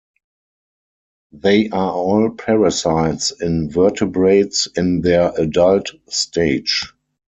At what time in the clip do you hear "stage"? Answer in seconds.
6.09-6.91